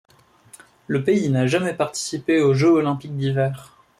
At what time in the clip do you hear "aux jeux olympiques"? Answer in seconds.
2.41-3.15